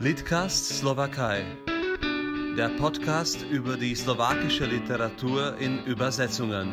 [0.00, 1.44] Litcast Slowakei.
[2.56, 6.72] Der Podcast über die slowakische Literatur in Übersetzungen.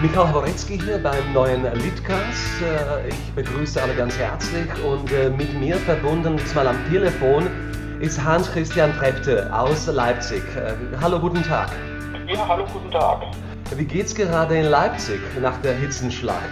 [0.00, 2.62] Michael Horecki hier beim neuen Litcast.
[2.62, 7.48] Äh, Ich begrüße alle ganz herzlich und äh, mit mir verbunden, diesmal am Telefon,
[8.00, 10.42] ist Hans-Christian Trepte aus Leipzig.
[10.56, 11.70] Äh, Hallo, guten Tag.
[12.26, 13.22] Ja, hallo, guten Tag.
[13.76, 16.50] Wie geht's gerade in Leipzig nach der Hitzenschlacht?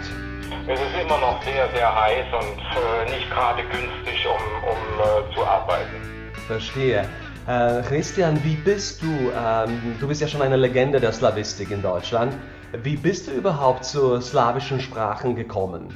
[0.66, 5.34] Es ist immer noch sehr, sehr heiß und äh, nicht gerade günstig, um, um äh,
[5.34, 6.32] zu arbeiten.
[6.46, 7.08] Verstehe.
[7.48, 9.32] Äh, Christian, wie bist du?
[9.36, 12.34] Ähm, du bist ja schon eine Legende der Slawistik in Deutschland.
[12.82, 15.88] Wie bist du überhaupt zu slawischen Sprachen gekommen?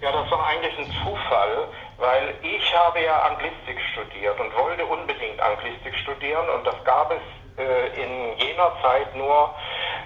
[0.00, 5.40] Ja, das war eigentlich ein Zufall, weil ich habe ja Anglistik studiert und wollte unbedingt
[5.40, 7.22] Anglistik studieren und das gab es
[7.58, 9.54] äh, in jener Zeit nur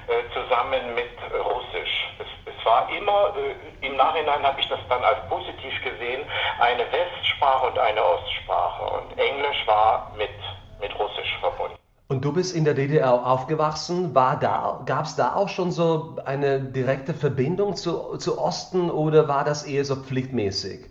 [0.09, 2.09] äh, zusammen mit Russisch.
[2.19, 6.23] Es, es war immer, äh, im Nachhinein habe ich das dann als positiv gesehen,
[6.61, 10.31] eine Westsprache und eine Ostsprache und Englisch war mit,
[10.81, 11.77] mit Russisch verbunden.
[12.11, 14.15] Und du bist in der DDR aufgewachsen.
[14.15, 19.45] Da, gab es da auch schon so eine direkte Verbindung zu, zu Osten oder war
[19.45, 20.87] das eher so pflichtmäßig?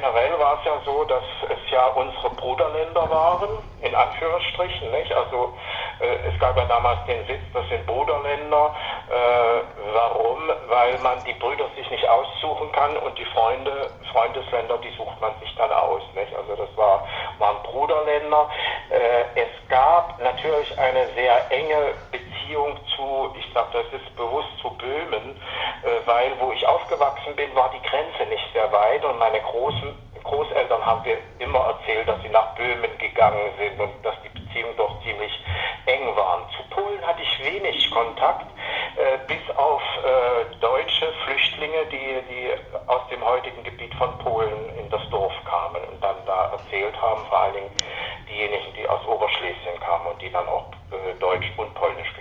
[0.00, 3.50] Generell war es ja so, dass es ja unsere Bruderländer waren,
[3.82, 5.12] in Anführungsstrichen, nicht?
[5.12, 5.52] Also
[6.00, 8.74] äh, es gab ja damals den Sitz, das sind Bruderländer.
[9.10, 9.60] Äh,
[9.92, 10.38] warum?
[10.68, 15.32] Weil man die Brüder sich nicht aussuchen kann und die Freunde, Freundesländer, die sucht man
[15.38, 16.34] sich dann aus, nicht?
[16.34, 17.06] Also das war,
[17.38, 18.48] waren Bruderländer.
[18.88, 22.19] Äh, es gab natürlich eine sehr enge Beziehung
[22.96, 25.36] zu, ich glaube, das ist bewusst zu Böhmen,
[25.82, 29.94] äh, weil wo ich aufgewachsen bin, war die Grenze nicht sehr weit und meine großen
[30.22, 34.76] Großeltern haben mir immer erzählt, dass sie nach Böhmen gegangen sind und dass die Beziehungen
[34.76, 35.32] doch ziemlich
[35.86, 36.42] eng waren.
[36.56, 38.46] Zu Polen hatte ich wenig Kontakt,
[38.96, 42.50] äh, bis auf äh, deutsche Flüchtlinge, die, die
[42.86, 47.24] aus dem heutigen Gebiet von Polen in das Dorf kamen und dann da erzählt haben,
[47.28, 47.70] vor allen Dingen
[48.28, 52.12] diejenigen, die aus Oberschlesien kamen und die dann auch äh, Deutsch und Polnisch.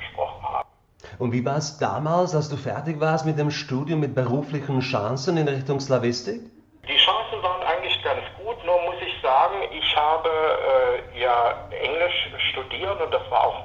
[1.20, 5.36] Und wie war es damals, als du fertig warst mit dem Studium mit beruflichen Chancen
[5.36, 6.40] in Richtung Slawistik?
[6.88, 12.32] Die Chancen waren eigentlich ganz gut, nur muss ich sagen, ich habe äh, ja Englisch
[12.52, 13.64] studiert und das war auch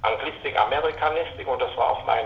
[0.00, 2.24] Anglistik, Amerikanistik und das war auch mein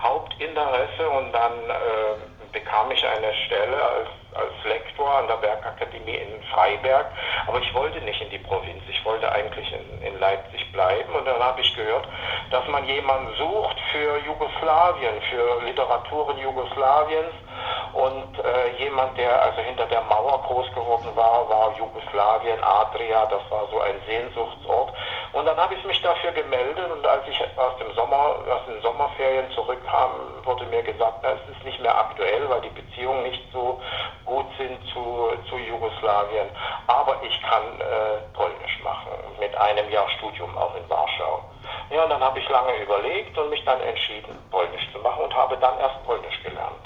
[0.00, 6.42] Hauptinteresse und dann äh, bekam ich eine Stelle als, als Lektor an der Bergakademie in
[6.54, 7.06] Freiberg,
[7.46, 11.12] aber ich wollte nicht in die Provinz, ich wollte eigentlich in, in Leipzig bleiben.
[11.14, 12.08] Und dann habe ich gehört,
[12.50, 17.34] dass man jemanden sucht für Jugoslawien, für Literaturen Jugoslawiens.
[17.92, 23.42] Und äh, jemand, der also hinter der Mauer groß geworden war, war Jugoslawien, Adria, das
[23.50, 24.92] war so ein Sehnsuchtsort.
[25.34, 28.80] Und dann habe ich mich dafür gemeldet und als ich aus dem Sommer, aus den
[28.82, 30.12] Sommerferien zurückkam,
[30.44, 33.80] wurde mir gesagt, na, es ist nicht mehr aktuell, weil die Beziehungen nicht so
[34.24, 36.46] gut sind zu, zu Jugoslawien.
[36.86, 41.42] Aber ich kann äh, Polnisch machen, mit einem Jahr Studium auch in Warschau.
[41.90, 45.34] Ja, und dann habe ich lange überlegt und mich dann entschieden, Polnisch zu machen und
[45.34, 46.84] habe dann erst Polnisch gelernt.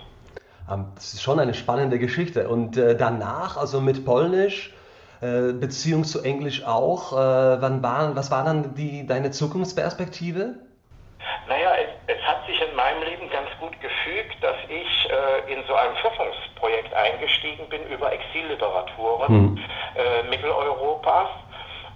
[0.71, 2.49] Ähm, Das ist schon eine spannende Geschichte.
[2.49, 4.73] Und äh, danach, also mit Polnisch,
[5.21, 7.17] Beziehung zu Englisch auch, äh,
[7.61, 10.55] wann war, was war dann die, deine Zukunftsperspektive?
[11.49, 15.65] Naja, es, es hat sich in meinem Leben ganz gut gefügt, dass ich äh, in
[15.67, 19.59] so einem Forschungsprojekt eingestiegen bin über Exilliteraturen Hm.
[19.97, 21.29] äh, Mitteleuropas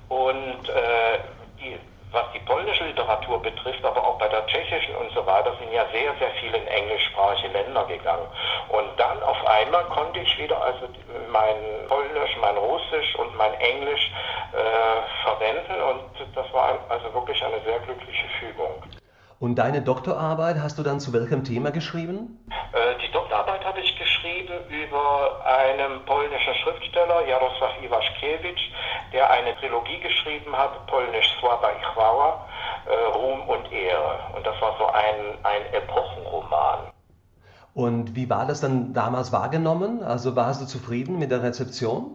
[0.09, 1.19] und äh,
[1.61, 1.79] die,
[2.13, 5.87] was die polnische Literatur betrifft, aber auch bei der tschechischen und so weiter, sind ja
[5.93, 8.27] sehr, sehr viele in englischsprachige Länder gegangen.
[8.69, 10.89] Und dann auf einmal konnte ich wieder also
[11.31, 11.57] mein
[11.89, 14.11] Polnisch, mein Russisch und mein Englisch
[14.53, 19.02] äh, verwenden und das war also wirklich eine sehr glückliche Fügung.
[19.43, 22.39] Und deine Doktorarbeit hast du dann zu welchem Thema geschrieben?
[22.73, 28.61] Äh, Die Doktorarbeit habe ich geschrieben über einen polnischen Schriftsteller, Jarosław Iwaszkiewicz,
[29.13, 32.47] der eine Trilogie geschrieben hat, Polnisch Sława i Chwała,
[32.87, 34.21] äh, Ruhm und Ehre.
[34.37, 36.79] Und das war so ein, ein Epochenroman.
[37.75, 40.05] Und wie war das dann damals wahrgenommen?
[40.05, 42.15] Also warst du zufrieden mit der Rezeption?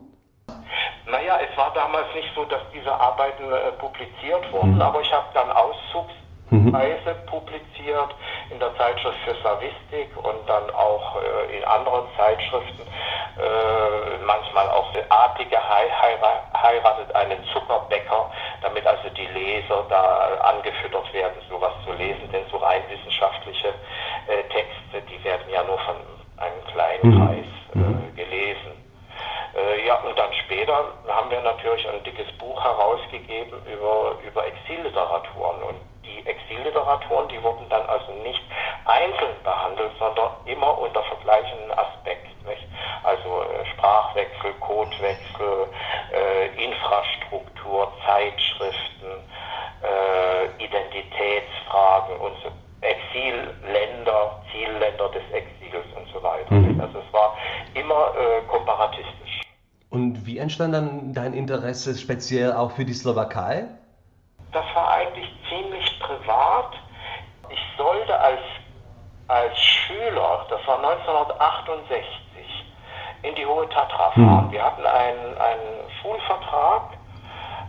[1.12, 5.28] Naja, es war damals nicht so, dass diese Arbeiten äh, publiziert wurden, aber ich habe
[5.34, 5.52] dann
[6.52, 8.16] Auszugsweise publiziert
[8.50, 12.82] in der Zeitschrift für Slavistik und dann auch äh, in anderen Zeitschriften.
[13.38, 21.14] Äh, manchmal auch der Adlige heira- heiratet einen Zuckerbäcker, damit also die Leser da angefüttert
[21.14, 23.70] werden, sowas zu lesen, denn so rein wissenschaftliche
[24.28, 25.96] äh, Texte, die werden ja nur von
[26.38, 27.28] einem kleinen Mhm.
[27.28, 27.46] Kreis
[27.76, 28.72] äh, gelesen.
[29.56, 35.64] Äh, ja, und dann später haben wir natürlich ein dickes Buch herausgegeben über, über Exilliteraturen.
[35.64, 35.87] Und
[36.88, 38.42] die Exilliteraturen, die wurden dann also nicht
[38.86, 42.28] einzeln behandelt, sondern immer unter vergleichenden Aspekten.
[43.04, 45.68] Also äh, Sprachwechsel, Codewechsel,
[46.14, 49.24] äh, Infrastruktur, Zeitschriften,
[49.84, 52.50] äh, Identitätsfragen und so,
[52.82, 56.54] Exilländer, Zielländer des Exils und so weiter.
[56.54, 56.80] Mhm.
[56.80, 57.38] Also es war
[57.74, 58.12] immer
[58.48, 59.42] komparatistisch.
[59.90, 63.66] Und wie entstand dann dein Interesse speziell auch für die Slowakei?
[64.52, 66.74] Das war eigentlich ziemlich privat.
[67.50, 68.40] Ich sollte als,
[69.28, 72.06] als Schüler, das war 1968,
[73.24, 74.46] in die Hohe Tatra fahren.
[74.46, 74.52] Hm.
[74.52, 76.94] Wir hatten einen, einen Schulvertrag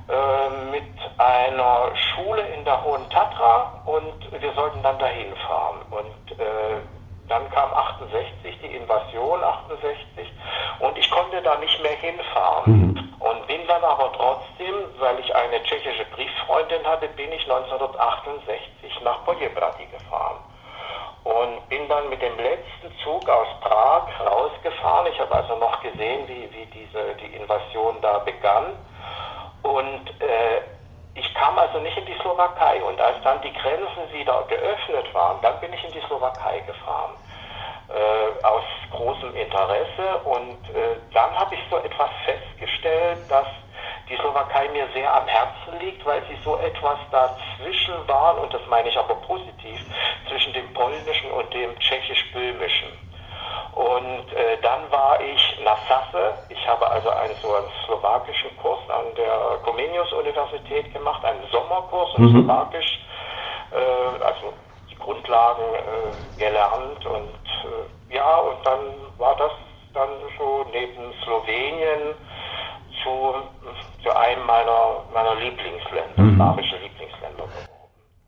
[0.08, 0.84] äh, mit
[1.18, 5.80] einer Schule in der Hohen Tatra und wir sollten dann dahin fahren.
[5.90, 6.80] Und äh,
[7.28, 10.32] dann kam 68, die Invasion 68
[10.80, 12.72] und ich konnte da nicht mehr hinfahren.
[12.72, 13.14] Mhm.
[13.18, 19.24] Und bin dann aber trotzdem, weil ich eine tschechische Brieffreundin hatte, bin ich 1968 nach
[19.24, 20.17] Pojebrady gefahren.
[21.38, 25.06] Und bin dann mit dem letzten Zug aus Prag rausgefahren.
[25.12, 28.72] Ich habe also noch gesehen, wie, wie diese, die Invasion da begann.
[29.62, 30.60] Und äh,
[31.14, 35.40] ich kam also nicht in die Slowakei und als dann die Grenzen wieder geöffnet waren,
[35.42, 37.14] dann bin ich in die Slowakei gefahren.
[37.88, 43.46] Äh, aus großem Interesse und äh, dann habe ich so etwas festgestellt, dass
[44.08, 48.60] die Slowakei mir sehr am Herzen liegt, weil sie so etwas dazwischen waren, und das
[48.68, 49.80] meine ich aber positiv,
[50.28, 52.88] zwischen dem polnischen und dem tschechisch-böhmischen.
[53.74, 56.34] Und äh, dann war ich nach Sasse.
[56.48, 62.24] Ich habe also einen so einen slowakischen Kurs an der Comenius-Universität gemacht, einen Sommerkurs in
[62.24, 62.30] mhm.
[62.30, 62.98] Slowakisch,
[63.70, 64.52] äh, also
[64.90, 67.06] die Grundlagen äh, gelernt.
[67.06, 67.38] Und
[68.10, 68.80] äh, ja, und dann
[69.16, 69.52] war das
[69.94, 72.14] dann so neben Slowenien
[73.02, 73.34] zu,
[74.02, 76.36] zu einem meiner, meiner Lieblingsländer, mhm.
[76.36, 77.44] slawische Lieblingsländer.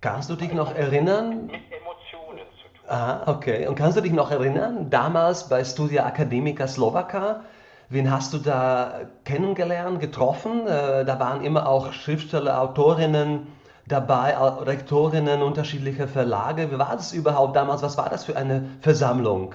[0.00, 1.46] Kannst du dich noch erinnern?
[1.46, 2.79] Mit Emotionen zu tun.
[2.90, 3.68] Ah, okay.
[3.68, 7.44] Und kannst du dich noch erinnern, damals bei Studia Academica Slovaca,
[7.88, 10.66] wen hast du da kennengelernt, getroffen?
[10.66, 13.46] Äh, da waren immer auch Schriftsteller, Autorinnen
[13.86, 16.72] dabei, Rektorinnen unterschiedlicher Verlage.
[16.72, 17.80] Wie war das überhaupt damals?
[17.84, 19.54] Was war das für eine Versammlung?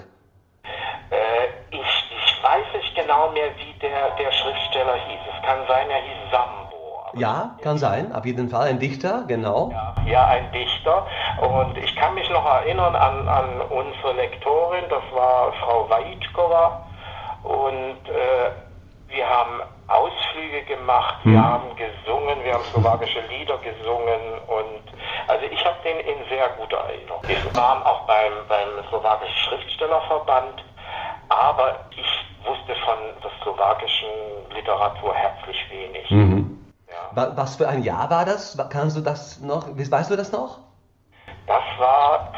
[1.10, 5.20] Äh, ich, ich weiß nicht genau mehr, wie der, der Schriftsteller hieß.
[5.36, 6.65] Es kann sein, er hieß Sambo.
[7.16, 9.70] Ja, kann sein, auf jeden Fall ein Dichter, genau.
[9.72, 11.06] Ja, ja, ein Dichter.
[11.40, 16.86] Und ich kann mich noch erinnern an, an unsere Lektorin, das war Frau Vajitskova.
[17.42, 18.50] Und äh,
[19.08, 21.32] wir haben Ausflüge gemacht, hm.
[21.32, 24.82] wir haben gesungen, wir haben slowakische Lieder gesungen und
[25.28, 27.22] also ich habe den in sehr guter Erinnerung.
[27.26, 30.64] Wir waren auch beim, beim slowakischen Schriftstellerverband,
[31.28, 34.08] aber ich wusste von der slowakischen
[34.54, 36.10] Literatur herzlich wenig.
[36.10, 36.55] Mhm.
[37.12, 38.56] Was für ein Jahr war das?
[38.70, 40.58] Kannst du das noch, weißt du das noch?
[41.46, 42.32] Das war,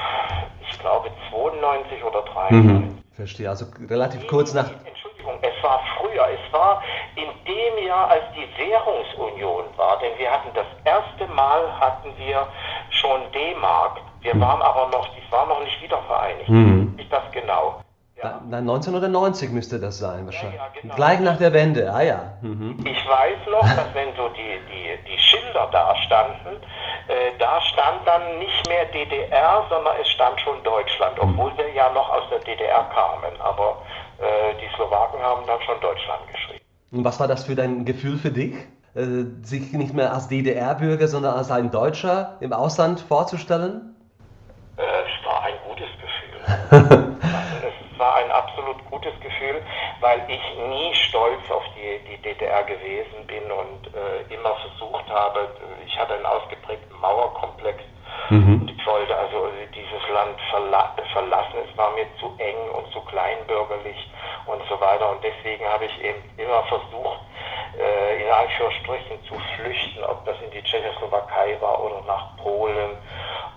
[0.70, 2.50] ich glaube, 92 oder 93.
[2.50, 2.98] Mhm.
[3.12, 4.70] Verstehe, also relativ kurz nach.
[4.84, 6.26] Entschuldigung, es war früher.
[6.28, 6.82] Es war
[7.16, 12.46] in dem Jahr, als die Währungsunion war, denn wir hatten das erste Mal hatten wir
[12.90, 13.98] schon D-Mark.
[14.20, 14.40] Wir mhm.
[14.40, 16.48] waren aber noch, die war noch nicht wiedervereinigt.
[16.48, 16.94] Mhm.
[16.98, 17.80] Ist das genau?
[18.22, 18.40] Ja.
[18.48, 20.58] Na, 1990 müsste das sein, wahrscheinlich.
[20.58, 20.94] Ja, ja, genau.
[20.96, 22.32] Gleich nach der Wende, ah ja.
[22.42, 22.84] Mhm.
[22.84, 26.60] Ich weiß noch, dass wenn so die, die, die Schilder da standen,
[27.06, 31.30] äh, da stand dann nicht mehr DDR, sondern es stand schon Deutschland, mhm.
[31.30, 33.40] obwohl wir ja noch aus der DDR kamen.
[33.40, 33.82] Aber
[34.18, 36.64] äh, die Slowaken haben dann schon Deutschland geschrieben.
[36.90, 38.54] Und was war das für dein Gefühl für dich?
[38.96, 43.94] Äh, sich nicht mehr als DDR-Bürger, sondern als ein Deutscher im Ausland vorzustellen?
[44.76, 47.16] Äh, es war ein gutes Gefühl.
[47.98, 48.30] war ein
[48.78, 49.62] absolut gutes Gefühl,
[50.00, 55.48] weil ich nie stolz auf die, die DDR gewesen bin und äh, immer versucht habe,
[55.86, 57.78] ich hatte einen ausgeprägten Mauerkomplex
[58.30, 58.62] mhm.
[58.62, 61.58] und ich wollte also dieses Land verla verlassen.
[61.70, 64.10] Es war mir zu eng und zu kleinbürgerlich
[64.46, 67.20] und so weiter und deswegen habe ich eben immer versucht,
[67.78, 72.96] äh, in Anführungsstrichen zu flüchten, ob das in die Tschechoslowakei war oder nach Polen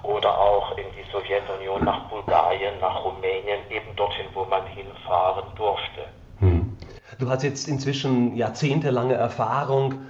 [0.03, 6.01] oder auch in die Sowjetunion, nach Bulgarien, nach Rumänien, eben dorthin, wo man hinfahren durfte.
[6.39, 6.77] Hm.
[7.20, 10.05] Du hast jetzt inzwischen jahrzehntelange Erfahrung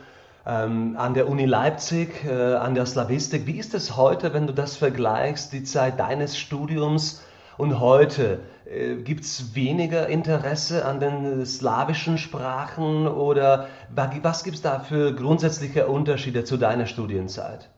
[0.46, 3.46] ähm, an der Uni Leipzig, äh, an der Slavistik.
[3.46, 7.24] Wie ist es heute, wenn du das vergleichst, die Zeit deines Studiums
[7.58, 8.40] und heute?
[8.66, 15.14] Äh, Gibt es weniger Interesse an den slawischen Sprachen oder was gibt es da für
[15.14, 17.70] grundsätzliche Unterschiede zu deiner Studienzeit?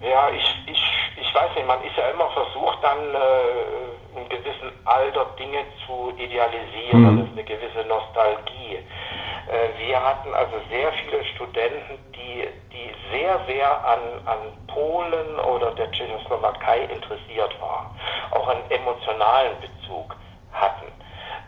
[0.00, 0.82] Ja, ich, ich,
[1.20, 6.12] ich weiß nicht, man ist ja immer versucht, dann äh, in gewissem Alter Dinge zu
[6.16, 7.18] idealisieren, mhm.
[7.18, 8.76] das ist eine gewisse Nostalgie.
[8.76, 14.38] Äh, wir hatten also sehr viele Studenten, die, die sehr, sehr an, an
[14.68, 17.90] Polen oder der Tschechoslowakei interessiert waren,
[18.30, 20.14] auch einen emotionalen Bezug
[20.52, 20.92] hatten.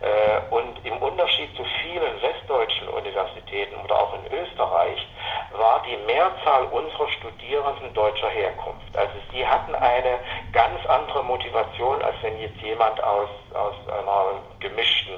[0.01, 5.07] Äh, und im Unterschied zu vielen westdeutschen Universitäten oder auch in Österreich
[5.53, 8.97] war die Mehrzahl unserer Studierenden deutscher Herkunft.
[8.97, 10.19] Also sie hatten eine
[10.53, 15.15] ganz andere Motivation, als wenn jetzt jemand aus, aus einer gemischten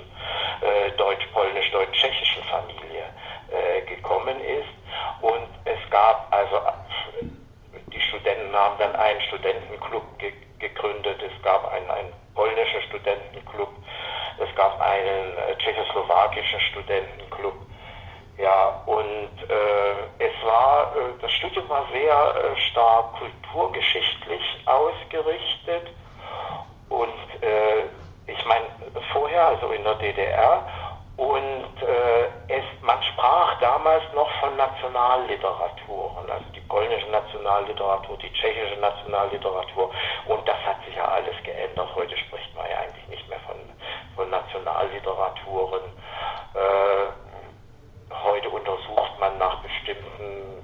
[0.60, 3.04] äh, deutsch-polnisch-deutsch-tschechischen Familie
[3.50, 4.68] äh, gekommen ist.
[5.20, 6.60] Und es gab also,
[7.92, 13.68] die Studenten haben dann einen Studentenclub ge gegründet, es gab einen, einen polnischen Studentenclub,
[14.38, 17.54] es gab einen äh, tschechoslowakischen Studentenclub.
[18.38, 21.20] Ja, und äh, es war, äh,
[21.72, 25.88] war sehr äh, stark kulturgeschichtlich ausgerichtet.
[26.90, 27.84] Und äh,
[28.30, 28.66] ich meine,
[29.10, 30.68] vorher, also in der DDR,
[31.16, 38.78] und äh, es, man sprach damals noch von Nationalliteraturen, also die polnische Nationalliteratur, die tschechische
[38.78, 39.90] Nationalliteratur.
[40.26, 41.88] Und das hat sich ja alles geändert.
[41.94, 43.56] Heute spricht man ja eigentlich nicht mehr von,
[44.14, 45.82] von Nationalliteraturen.
[46.54, 50.61] Äh, heute untersucht man nach bestimmten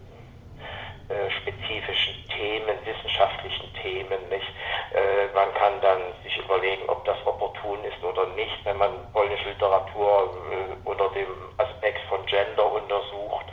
[1.09, 4.21] äh, spezifischen Themen, wissenschaftlichen Themen.
[4.29, 4.49] Nicht?
[4.93, 9.49] Äh, man kann dann sich überlegen, ob das opportun ist oder nicht, wenn man polnische
[9.49, 13.47] Literatur äh, unter dem Aspekt von Gender untersucht.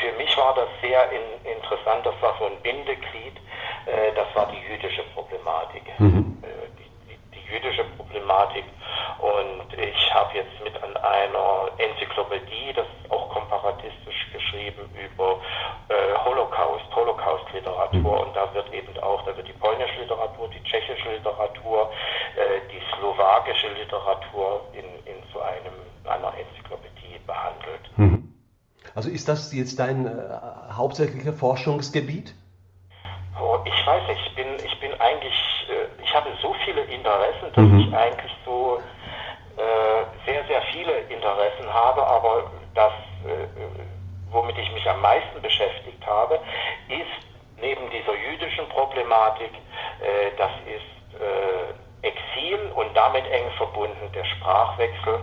[0.00, 3.36] Für mich war das sehr in, interessant, das war so ein Bindeglied,
[3.86, 5.82] äh, das war die jüdische Problematik.
[5.98, 6.42] Mhm.
[6.42, 6.46] Äh,
[6.78, 8.64] die, die, die jüdische Problematik
[9.18, 15.40] und ich habe jetzt mit an einer Enzyklopädie, das ist auch komparatistisch geschrieben, über
[15.88, 17.98] äh, Holocaust, Holocaust-Literatur.
[17.98, 18.06] Mhm.
[18.06, 21.90] Und da wird eben auch, da wird die polnische Literatur, die tschechische Literatur,
[22.36, 27.90] äh, die slowakische Literatur in, in so einem, einer Enzyklopädie behandelt.
[27.96, 28.34] Mhm.
[28.94, 30.10] Also ist das jetzt dein äh,
[30.72, 32.34] hauptsächliches Forschungsgebiet?
[33.40, 35.34] Oh, ich weiß nicht, ich bin, ich bin eigentlich,
[35.70, 37.78] äh, ich habe so viele Interessen, dass mhm.
[37.78, 38.80] ich eigentlich so
[39.56, 42.92] äh, sehr, sehr viele Interessen habe, aber das,
[43.24, 43.46] äh,
[44.32, 46.40] womit ich mich am meisten beschäftigt habe,
[46.88, 47.24] ist
[47.60, 49.52] neben dieser jüdischen Problematik,
[50.00, 55.20] äh, das ist äh, Exil und damit eng verbunden der Sprachwechsel,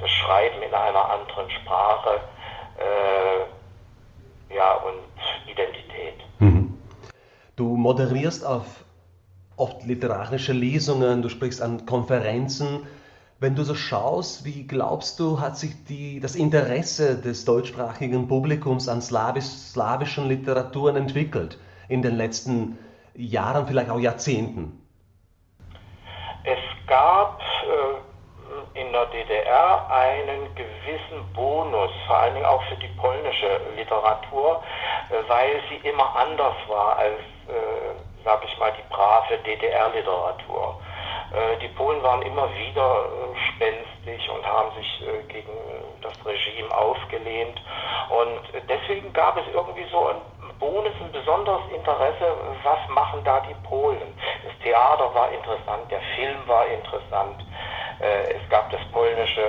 [0.00, 2.20] das Schreiben in einer anderen Sprache,
[2.78, 6.14] äh, ja, und Identität.
[6.38, 6.78] Mhm.
[7.56, 8.84] Du moderierst auf
[9.56, 12.86] oft literarische Lesungen, du sprichst an Konferenzen.
[13.40, 18.88] Wenn du so schaust, wie glaubst du, hat sich die, das Interesse des deutschsprachigen Publikums
[18.88, 22.78] an slawisch, slawischen Literaturen entwickelt in den letzten
[23.14, 24.80] Jahren, vielleicht auch Jahrzehnten?
[26.44, 28.03] Es gab äh,
[28.74, 34.62] in der DDR einen gewissen Bonus, vor allen Dingen auch für die polnische Literatur,
[35.10, 40.80] äh, weil sie immer anders war als äh, sag ich mal, die brave DDR-Literatur.
[41.32, 45.52] Äh, die Polen waren immer wieder äh, spenstig und haben sich äh, gegen
[46.00, 47.60] das Regime aufgelehnt.
[48.08, 50.16] Und deswegen gab es irgendwie so ein
[50.58, 54.16] Bonus, ein besonderes Interesse, was machen da die Polen.
[54.44, 57.44] Das Theater war interessant, der Film war interessant.
[58.04, 59.42] Es gab das polnische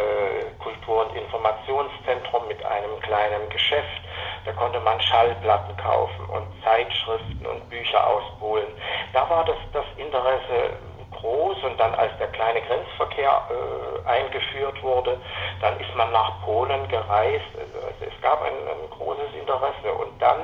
[0.59, 4.01] Kultur- und Informationszentrum mit einem kleinen Geschäft.
[4.45, 8.67] Da konnte man Schallplatten kaufen und Zeitschriften und Bücher aus Polen.
[9.11, 10.77] Da war das, das Interesse
[11.11, 15.19] groß und dann als der kleine Grenzverkehr äh, eingeführt wurde,
[15.61, 17.45] dann ist man nach Polen gereist.
[17.57, 20.39] Also es gab ein, ein großes Interesse und dann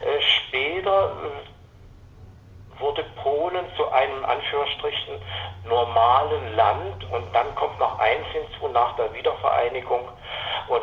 [0.00, 1.55] äh, später äh,
[2.78, 5.14] wurde Polen zu einem Anführungsstrichen
[5.64, 10.08] normalen Land und dann kommt noch eins hinzu nach der Wiedervereinigung
[10.68, 10.82] und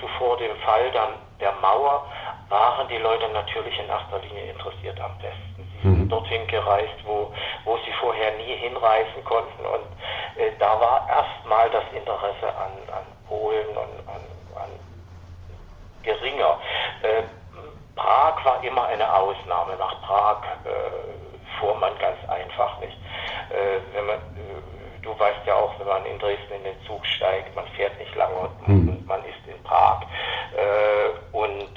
[0.00, 2.06] zuvor dem Fall dann der Mauer
[2.48, 5.68] waren die Leute natürlich in erster Linie interessiert am Westen.
[5.82, 6.08] Sie sind mhm.
[6.08, 7.32] dorthin gereist, wo,
[7.64, 9.66] wo sie vorher nie hinreisen konnten.
[9.66, 9.84] Und
[10.40, 14.22] äh, da war erstmal das Interesse an, an Polen und an,
[14.62, 14.70] an
[16.02, 16.58] geringer.
[17.02, 17.22] Äh,
[17.96, 19.76] Prag war immer eine Ausnahme.
[19.76, 21.23] Nach Prag äh,
[21.58, 22.96] fuhr man ganz einfach nicht.
[23.50, 27.04] Äh, wenn man, äh, du weißt ja auch, wenn man in Dresden in den Zug
[27.06, 30.02] steigt, man fährt nicht lange und, und man ist in Prag.
[30.56, 31.68] Äh, und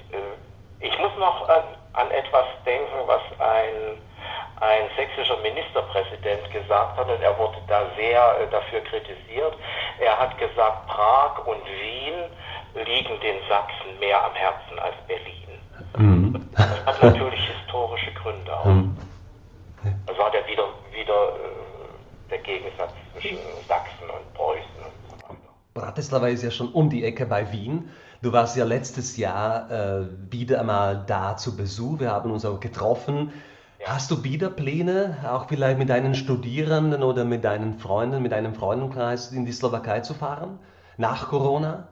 [0.79, 3.97] ich muss noch an, an etwas denken, was ein,
[4.61, 9.55] ein sächsischer Ministerpräsident gesagt hat, und er wurde da sehr äh, dafür kritisiert.
[9.99, 15.47] Er hat gesagt, Prag und Wien liegen den Sachsen mehr am Herzen als Berlin.
[15.97, 16.49] Mhm.
[16.55, 18.65] Das hat natürlich historische Gründe auch.
[18.65, 18.86] Mhm.
[20.17, 25.35] Das war der wieder, wieder äh, der Gegensatz zwischen Sachsen und Preußen und so weiter.
[25.75, 27.91] Bratislava ist ja schon um die Ecke bei Wien.
[28.23, 31.99] Du warst ja letztes Jahr äh, wieder einmal da zu Besuch.
[31.99, 33.31] Wir haben uns auch getroffen.
[33.79, 33.89] Ja.
[33.89, 38.55] Hast du wieder Pläne, auch vielleicht mit deinen Studierenden oder mit deinen Freunden, mit deinem
[38.55, 40.57] Freundenkreis in die Slowakei zu fahren?
[40.97, 41.87] Nach Corona?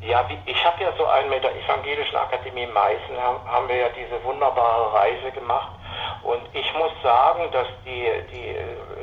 [0.00, 3.88] Ja, ich habe ja so einen mit der Evangelischen Akademie Meißen, haben, haben wir ja
[3.90, 5.78] diese wunderbare Reise gemacht.
[6.24, 8.56] Und ich muss sagen, dass die, die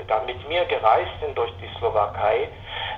[0.08, 2.48] da mit mir gereist sind durch die Slowakei,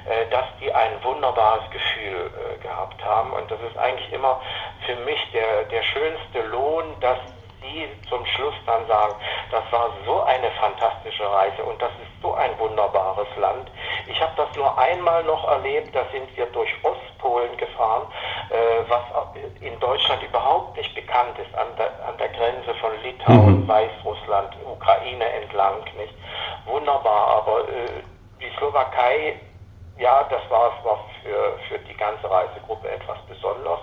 [0.09, 3.31] äh, dass die ein wunderbares Gefühl äh, gehabt haben.
[3.33, 4.41] Und das ist eigentlich immer
[4.85, 7.19] für mich der, der schönste Lohn, dass
[7.61, 9.13] die zum Schluss dann sagen,
[9.51, 13.69] das war so eine fantastische Reise und das ist so ein wunderbares Land.
[14.07, 18.07] Ich habe das nur einmal noch erlebt, da sind wir durch Ostpolen gefahren,
[18.49, 19.03] äh, was
[19.81, 23.67] Deutschland überhaupt nicht bekannt ist, an der, an der Grenze von Litauen, mhm.
[23.67, 26.13] Weißrussland, Ukraine entlang, nicht?
[26.65, 28.01] Wunderbar, aber äh,
[28.39, 29.39] die Slowakei,
[29.97, 33.79] ja, das war, war für, für die ganze Reisegruppe etwas Besonderes.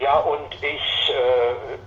[0.00, 1.78] Ja, und ich, äh,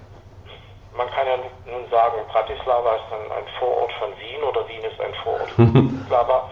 [0.96, 5.00] man kann ja nun sagen, Bratislava ist ein, ein Vorort von Wien oder Wien ist
[5.02, 6.50] ein Vorort von Bratislava.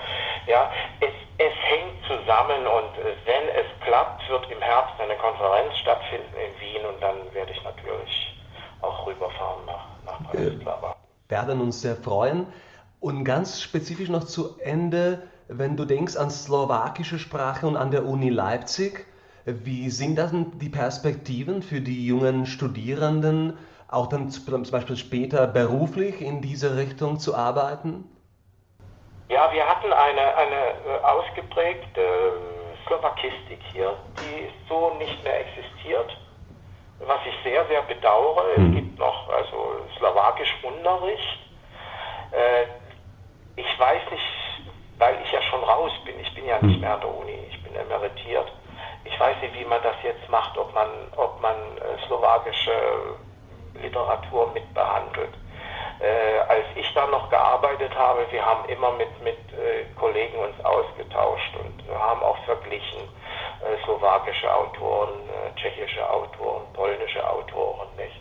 [0.48, 2.92] Ja, es, es hängt zusammen und
[3.26, 7.64] wenn es klappt, wird im Herbst eine Konferenz stattfinden in Wien und dann werde ich
[7.64, 8.38] natürlich
[8.82, 10.96] auch rüberfahren nach, nach Bratislava.
[11.30, 12.48] Wir werden uns sehr freuen.
[13.00, 18.06] Und ganz spezifisch noch zu Ende, wenn du denkst an slowakische Sprache und an der
[18.06, 19.06] Uni Leipzig,
[19.46, 26.20] wie sind dann die Perspektiven für die jungen Studierenden, auch dann zum Beispiel später beruflich
[26.20, 28.04] in diese Richtung zu arbeiten?
[29.30, 36.18] Ja, wir hatten eine, eine äh, ausgeprägte äh, Slowakistik hier, die so nicht mehr existiert,
[36.98, 38.56] was ich sehr, sehr bedauere.
[38.56, 38.70] Hm.
[38.70, 41.40] Es gibt noch also slowakisch Unterricht.
[42.32, 42.66] Äh,
[43.56, 44.26] ich weiß nicht,
[44.98, 46.82] weil ich ja schon raus bin, ich bin ja nicht hm.
[46.82, 48.52] mehr an der Uni, ich bin emeritiert.
[49.04, 51.56] Ich weiß nicht, wie man das jetzt macht, ob man, ob man
[52.08, 52.72] slowakische
[53.80, 55.36] Literatur mit behandelt.
[56.00, 60.64] Äh, als ich da noch gearbeitet habe, wir haben immer mit, mit äh, Kollegen uns
[60.64, 63.02] ausgetauscht und haben auch verglichen
[63.62, 68.16] äh, slowakische Autoren, äh, tschechische Autoren, polnische Autoren, nicht?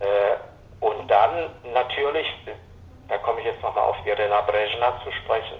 [0.00, 0.36] Äh,
[0.84, 2.26] und dann natürlich,
[3.08, 5.56] da komme ich jetzt nochmal auf Irena Brezhna zu sprechen,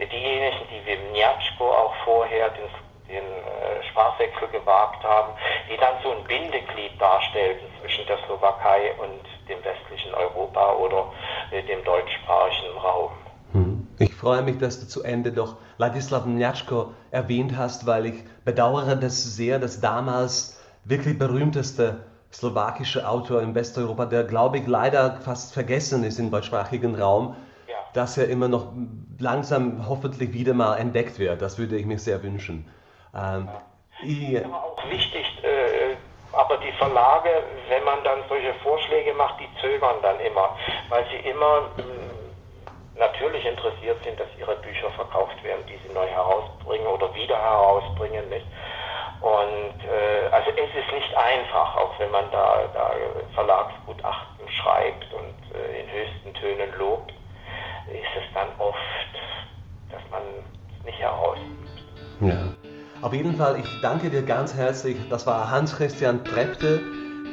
[0.00, 2.68] diejenigen, die wie Mniatschko auch vorher den
[3.08, 5.32] den äh, Sprachwechsel gewagt haben,
[5.70, 11.12] die dann so ein Bindeglied darstellten zwischen der Slowakei und dem westlichen Europa oder
[11.50, 13.10] äh, dem deutschsprachigen Raum.
[13.52, 13.86] Hm.
[13.98, 18.96] Ich freue mich, dass du zu Ende doch Ladislav Mniatschko erwähnt hast, weil ich bedauere
[18.96, 22.00] das sehr, dass damals wirklich berühmteste
[22.32, 27.36] slowakische Autor in Westeuropa, der glaube ich leider fast vergessen ist im deutschsprachigen Raum,
[27.94, 28.72] dass er immer noch
[29.18, 31.40] langsam hoffentlich wieder mal entdeckt wird.
[31.40, 32.66] Das würde ich mir sehr wünschen.
[33.14, 33.48] Ähm.
[34.02, 35.96] Ist auch wichtig, äh,
[36.32, 37.30] aber die Verlage,
[37.68, 40.54] wenn man dann solche Vorschläge macht, die zögern dann immer,
[40.90, 45.92] weil sie immer mh, mm, natürlich interessiert sind, dass ihre Bücher verkauft werden, die sie
[45.94, 48.28] neu herausbringen oder wieder herausbringen.
[48.28, 48.46] Nicht?
[49.20, 52.92] Und äh, also es ist nicht einfach, auch wenn man da, da
[53.34, 57.12] Verlagsgutachten schreibt und äh, in höchsten Tönen lobt,
[57.88, 58.78] ist es dann oft,
[59.90, 60.22] dass man
[60.78, 61.82] es nicht herausgibt.
[62.20, 62.65] Ja.
[63.02, 64.96] Auf jeden Fall, ich danke dir ganz herzlich.
[65.10, 66.80] Das war Hans-Christian Trepte,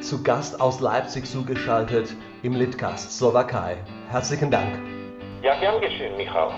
[0.01, 3.77] zu Gast aus Leipzig zugeschaltet im Litcast Slowakei.
[4.09, 4.77] Herzlichen Dank.
[5.41, 6.51] Ja, gern geschehen, Michael.